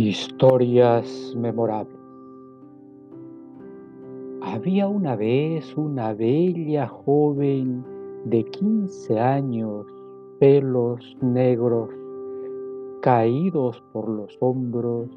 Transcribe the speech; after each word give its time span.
Historias 0.00 1.34
memorables. 1.36 1.98
Había 4.42 4.86
una 4.86 5.16
vez 5.16 5.76
una 5.76 6.14
bella 6.14 6.86
joven 6.86 7.84
de 8.24 8.44
15 8.44 9.18
años, 9.18 9.86
pelos 10.38 11.16
negros, 11.20 11.90
caídos 13.02 13.82
por 13.92 14.08
los 14.08 14.38
hombros, 14.38 15.08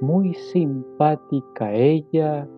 muy 0.00 0.32
simpática 0.32 1.70
ella, 1.74 2.48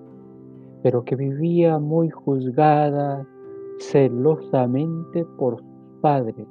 pero 0.85 1.05
que 1.05 1.17
vivía 1.17 1.81
muy 1.81 2.09
juzgada 2.09 3.27
celosamente 3.81 5.25
por 5.37 5.57
sus 5.57 6.01
padres, 6.01 6.47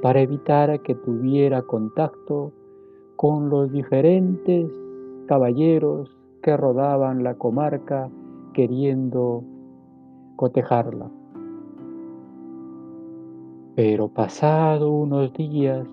para 0.00 0.22
evitar 0.22 0.80
que 0.80 0.94
tuviera 0.94 1.60
contacto 1.60 2.54
con 3.16 3.50
los 3.50 3.70
diferentes 3.72 4.70
caballeros 5.26 6.16
que 6.42 6.56
rodaban 6.56 7.22
la 7.22 7.34
comarca 7.34 8.10
queriendo 8.52 9.44
cotejarla. 10.36 11.10
Pero 13.74 14.08
pasado 14.08 14.92
unos 14.92 15.32
días, 15.32 15.86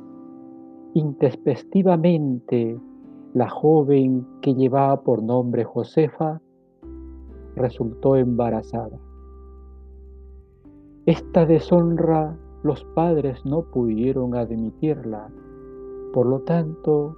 intespectivamente, 0.94 2.80
la 3.34 3.48
joven 3.48 4.26
que 4.42 4.56
llevaba 4.56 5.02
por 5.02 5.24
nombre 5.24 5.64
Josefa 5.64 6.42
resultó 7.56 8.16
embarazada. 8.16 8.98
Esta 11.06 11.46
deshonra 11.46 12.36
los 12.64 12.84
padres 12.96 13.46
no 13.46 13.64
pudieron 13.64 14.36
admitirla 14.36 15.30
por 16.14 16.26
lo 16.26 16.40
tanto, 16.40 17.16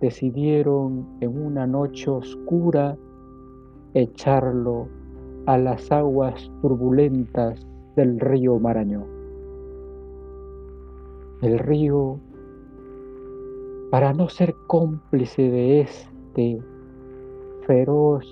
decidieron 0.00 1.06
en 1.20 1.40
una 1.40 1.66
noche 1.66 2.10
oscura 2.10 2.96
echarlo 3.94 4.88
a 5.46 5.56
las 5.58 5.90
aguas 5.90 6.50
turbulentas 6.60 7.66
del 7.94 8.20
río 8.20 8.58
Marañón. 8.58 9.06
El 11.42 11.58
río, 11.58 12.18
para 13.90 14.12
no 14.12 14.28
ser 14.28 14.54
cómplice 14.66 15.42
de 15.42 15.80
este 15.80 16.62
feroz 17.66 18.26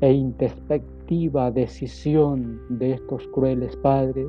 e 0.00 0.12
introspectiva 0.12 1.50
decisión 1.50 2.60
de 2.68 2.92
estos 2.92 3.26
crueles 3.28 3.74
padres, 3.76 4.28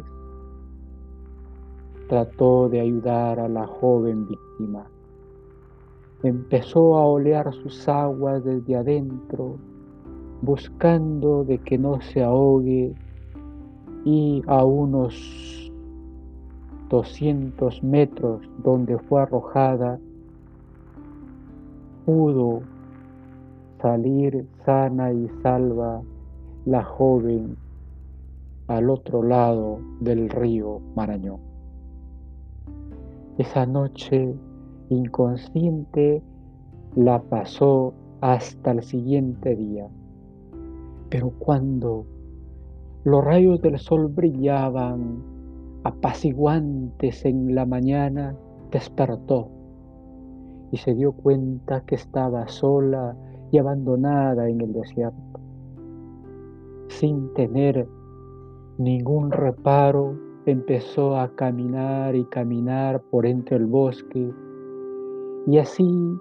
trató 2.09 2.67
de 2.69 2.81
ayudar 2.81 3.39
a 3.39 3.47
la 3.47 3.67
joven 3.67 4.27
víctima. 4.27 4.87
Empezó 6.23 6.97
a 6.97 7.05
olear 7.05 7.53
sus 7.53 7.87
aguas 7.87 8.43
desde 8.43 8.75
adentro, 8.75 9.57
buscando 10.41 11.43
de 11.45 11.59
que 11.59 11.77
no 11.77 12.01
se 12.01 12.23
ahogue 12.23 12.95
y 14.05 14.41
a 14.47 14.65
unos 14.65 15.71
200 16.89 17.83
metros 17.83 18.41
donde 18.63 18.97
fue 18.97 19.21
arrojada, 19.21 19.99
pudo 22.05 22.63
salir 23.81 24.47
sana 24.65 25.13
y 25.13 25.29
salva 25.43 26.01
la 26.65 26.83
joven 26.83 27.55
al 28.67 28.89
otro 28.89 29.21
lado 29.21 29.79
del 29.99 30.27
río 30.29 30.81
Marañón. 30.95 31.48
Esa 33.39 33.65
noche 33.65 34.35
inconsciente 34.89 36.21
la 36.93 37.21
pasó 37.21 37.93
hasta 38.19 38.71
el 38.71 38.83
siguiente 38.83 39.55
día. 39.55 39.87
Pero 41.09 41.31
cuando 41.39 42.05
los 43.05 43.23
rayos 43.23 43.61
del 43.61 43.79
sol 43.79 44.07
brillaban 44.07 45.23
apaciguantes 45.85 47.23
en 47.23 47.55
la 47.55 47.65
mañana, 47.65 48.35
despertó 48.71 49.47
y 50.73 50.77
se 50.77 50.93
dio 50.93 51.13
cuenta 51.13 51.79
que 51.85 51.95
estaba 51.95 52.45
sola 52.49 53.15
y 53.51 53.57
abandonada 53.57 54.49
en 54.49 54.59
el 54.59 54.73
desierto, 54.73 55.39
sin 56.89 57.33
tener 57.35 57.87
ningún 58.77 59.31
reparo 59.31 60.28
empezó 60.51 61.17
a 61.17 61.29
caminar 61.35 62.15
y 62.15 62.25
caminar 62.25 63.01
por 63.11 63.25
entre 63.25 63.57
el 63.57 63.65
bosque 63.65 64.33
y 65.47 65.57
así 65.57 66.17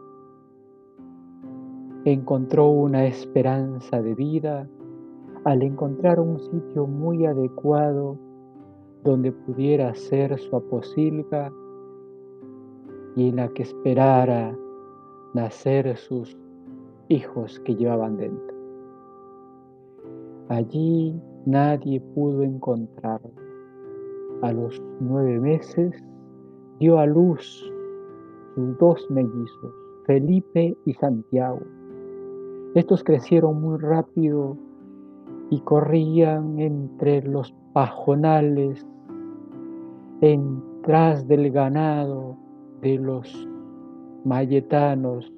encontró 2.05 2.69
una 2.69 3.07
esperanza 3.07 4.01
de 4.01 4.15
vida 4.15 4.69
al 5.45 5.63
encontrar 5.63 6.21
un 6.21 6.39
sitio 6.39 6.87
muy 6.87 7.27
adecuado 7.27 8.17
donde 9.05 9.33
pudiera 9.33 9.91
hacer 9.91 10.39
su 10.39 10.57
aposilga 10.57 11.53
y 13.17 13.29
en 13.29 13.37
la 13.37 13.49
que 13.49 13.63
esperara 13.63 14.57
nacer 15.35 15.97
sus 15.97 16.37
hijos 17.09 17.61
que 17.61 17.75
llevaban 17.75 18.17
dentro. 18.17 18.57
Allí 20.49 21.21
nadie 21.47 22.01
pudo 22.01 22.43
encontrarlo 22.43 23.48
a 24.43 24.53
los 24.53 24.81
nueve 25.01 25.41
meses, 25.41 25.93
dio 26.79 26.99
a 26.99 27.07
luz 27.07 27.73
sus 28.55 28.79
dos 28.79 29.07
mellizos, 29.11 29.75
Felipe 30.07 30.77
y 30.85 30.95
Santiago. 30.95 31.61
Estos 32.75 33.03
crecieron 33.03 33.61
muy 33.61 33.79
rápido 33.79 34.57
y 35.51 35.61
corrían 35.61 36.59
entre 36.59 37.23
los 37.23 37.55
pajonales, 37.73 38.87
tras 40.83 41.27
del 41.29 41.51
ganado 41.51 42.37
de 42.81 42.99
los 42.99 43.49
mayetanos 44.25 45.33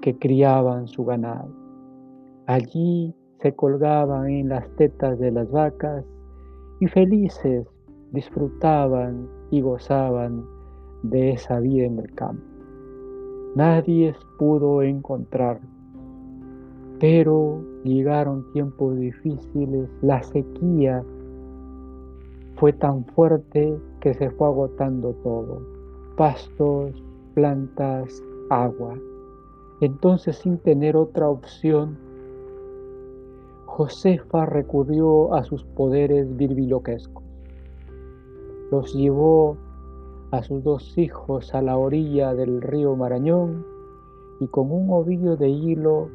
que 0.00 0.16
criaban 0.16 0.86
su 0.86 1.04
ganado. 1.04 1.48
Allí 2.46 3.14
se 3.40 3.54
colgaban 3.54 4.28
en 4.28 4.50
las 4.50 4.68
tetas 4.76 5.18
de 5.18 5.30
las 5.32 5.50
vacas 5.50 6.04
y 6.80 6.86
felices 6.86 7.66
disfrutaban 8.14 9.28
y 9.50 9.60
gozaban 9.60 10.44
de 11.02 11.32
esa 11.32 11.60
vida 11.60 11.84
en 11.84 11.98
el 11.98 12.14
campo. 12.14 12.42
Nadie 13.56 14.14
pudo 14.38 14.82
encontrar, 14.82 15.60
pero 16.98 17.60
llegaron 17.84 18.50
tiempos 18.52 18.96
difíciles, 18.96 19.90
la 20.00 20.22
sequía 20.22 21.04
fue 22.56 22.72
tan 22.72 23.04
fuerte 23.04 23.76
que 24.00 24.14
se 24.14 24.30
fue 24.30 24.46
agotando 24.46 25.12
todo, 25.22 25.60
pastos, 26.16 27.02
plantas, 27.34 28.22
agua. 28.48 28.94
Entonces, 29.80 30.36
sin 30.36 30.58
tener 30.58 30.96
otra 30.96 31.28
opción, 31.28 31.98
Josefa 33.66 34.46
recurrió 34.46 35.34
a 35.34 35.42
sus 35.42 35.64
poderes 35.64 36.36
virbiloquescos 36.36 37.24
los 38.70 38.94
llevó 38.94 39.56
a 40.30 40.42
sus 40.42 40.62
dos 40.64 40.98
hijos 40.98 41.54
a 41.54 41.62
la 41.62 41.76
orilla 41.76 42.34
del 42.34 42.60
río 42.60 42.96
Marañón 42.96 43.64
y 44.40 44.46
con 44.48 44.70
un 44.70 44.90
ovillo 44.90 45.36
de 45.36 45.48
hilo 45.48 46.08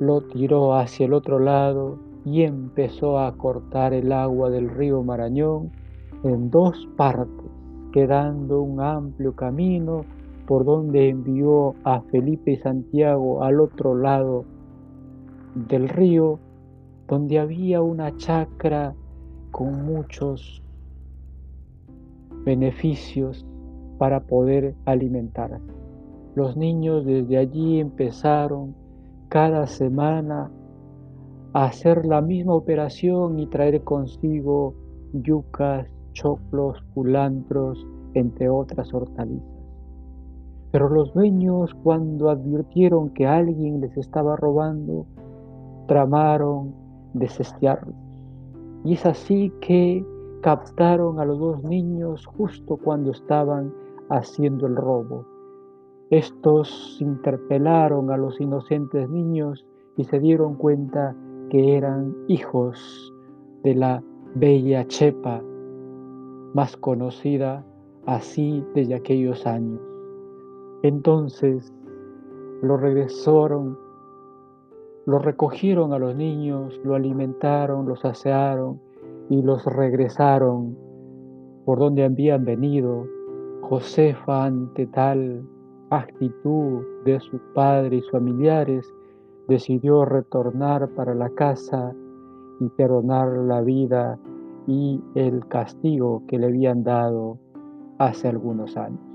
lo 0.00 0.20
tiró 0.22 0.74
hacia 0.74 1.06
el 1.06 1.12
otro 1.12 1.38
lado 1.38 1.96
y 2.24 2.42
empezó 2.42 3.18
a 3.18 3.32
cortar 3.36 3.94
el 3.94 4.12
agua 4.12 4.50
del 4.50 4.68
río 4.68 5.02
Marañón 5.02 5.70
en 6.24 6.50
dos 6.50 6.88
partes, 6.96 7.50
quedando 7.92 8.60
un 8.60 8.80
amplio 8.80 9.34
camino 9.34 10.04
por 10.46 10.64
donde 10.64 11.08
envió 11.08 11.74
a 11.84 12.00
Felipe 12.00 12.52
y 12.52 12.56
Santiago 12.56 13.42
al 13.42 13.60
otro 13.60 13.94
lado 13.94 14.44
del 15.54 15.88
río, 15.88 16.38
donde 17.06 17.38
había 17.38 17.82
una 17.82 18.16
chacra 18.16 18.94
con 19.50 19.84
muchos 19.84 20.62
beneficios 22.48 23.44
para 23.98 24.20
poder 24.20 24.74
alimentar. 24.86 25.60
Los 26.34 26.56
niños 26.56 27.04
desde 27.04 27.36
allí 27.36 27.78
empezaron 27.78 28.74
cada 29.28 29.66
semana 29.66 30.50
a 31.52 31.66
hacer 31.66 32.06
la 32.06 32.22
misma 32.22 32.54
operación 32.54 33.38
y 33.38 33.46
traer 33.48 33.84
consigo 33.84 34.72
yucas, 35.12 35.86
choclos, 36.12 36.82
culantros, 36.94 37.86
entre 38.14 38.48
otras 38.48 38.94
hortalizas. 38.94 39.46
Pero 40.72 40.88
los 40.88 41.12
dueños 41.12 41.74
cuando 41.82 42.30
advirtieron 42.30 43.10
que 43.10 43.26
alguien 43.26 43.82
les 43.82 43.94
estaba 43.98 44.36
robando, 44.36 45.04
tramaron 45.86 46.72
desestiarlos. 47.12 47.94
Y 48.84 48.94
es 48.94 49.04
así 49.04 49.52
que 49.60 50.02
captaron 50.40 51.18
a 51.18 51.24
los 51.24 51.38
dos 51.38 51.62
niños 51.64 52.26
justo 52.26 52.76
cuando 52.76 53.10
estaban 53.10 53.72
haciendo 54.08 54.66
el 54.66 54.76
robo 54.76 55.26
Estos 56.10 56.96
interpelaron 57.00 58.10
a 58.10 58.16
los 58.16 58.40
inocentes 58.40 59.08
niños 59.10 59.66
y 59.96 60.04
se 60.04 60.20
dieron 60.20 60.54
cuenta 60.54 61.14
que 61.50 61.76
eran 61.76 62.14
hijos 62.28 63.12
de 63.62 63.74
la 63.74 64.02
bella 64.34 64.86
Chepa, 64.86 65.42
más 66.54 66.76
conocida 66.76 67.64
así 68.06 68.64
desde 68.74 68.94
aquellos 68.94 69.46
años. 69.46 69.80
Entonces 70.82 71.74
lo 72.62 72.76
regresaron, 72.76 73.76
lo 75.06 75.18
recogieron 75.18 75.92
a 75.92 75.98
los 75.98 76.14
niños, 76.14 76.80
lo 76.84 76.94
alimentaron, 76.94 77.88
los 77.88 78.04
asearon 78.04 78.80
y 79.30 79.42
los 79.42 79.64
regresaron 79.64 80.76
por 81.64 81.78
donde 81.78 82.04
habían 82.04 82.44
venido. 82.44 83.06
Josefa 83.62 84.46
ante 84.46 84.86
tal 84.86 85.46
actitud 85.90 86.82
de 87.04 87.20
su 87.20 87.38
padre 87.54 87.96
y 87.96 88.02
familiares 88.10 88.86
decidió 89.48 90.04
retornar 90.04 90.88
para 90.90 91.14
la 91.14 91.30
casa 91.30 91.94
y 92.60 92.68
perdonar 92.70 93.28
la 93.28 93.60
vida 93.62 94.18
y 94.66 95.02
el 95.14 95.46
castigo 95.48 96.22
que 96.26 96.38
le 96.38 96.46
habían 96.46 96.82
dado 96.82 97.38
hace 97.98 98.28
algunos 98.28 98.76
años. 98.76 99.07